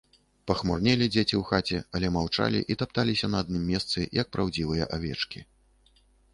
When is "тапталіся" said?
2.85-3.31